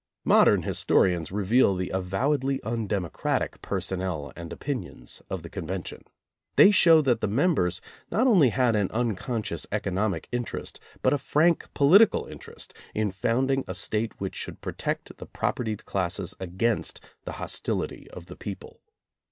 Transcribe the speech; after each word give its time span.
Modern 0.25 0.63
historians 0.63 1.31
re 1.31 1.43
veal 1.45 1.75
the 1.75 1.91
avowedly 1.91 2.59
undemocratic 2.63 3.61
personnel 3.61 4.33
and 4.35 4.51
opinions 4.51 5.21
of 5.29 5.43
the 5.43 5.47
Convention. 5.51 6.03
They 6.55 6.71
show 6.71 7.03
that 7.03 7.21
the 7.21 7.27
members 7.27 7.81
not 8.09 8.25
only 8.25 8.49
had 8.49 8.75
an 8.75 8.89
unconscious 8.89 9.67
economic 9.71 10.27
in 10.31 10.43
terest 10.43 10.79
but 11.03 11.13
a 11.13 11.19
frank 11.19 11.71
political 11.75 12.25
interest 12.25 12.73
in 12.95 13.11
founding 13.11 13.63
a 13.67 13.75
State 13.75 14.19
which 14.19 14.33
should 14.33 14.59
protect 14.59 15.15
the 15.17 15.27
propertied 15.27 15.85
classes 15.85 16.33
against 16.39 16.99
the 17.25 17.33
hostility 17.33 18.09
of 18.09 18.25
the 18.25 18.35
people. 18.35 18.81